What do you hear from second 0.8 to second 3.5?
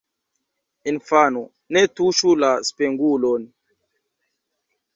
Infano, ne tuŝu la spegulon!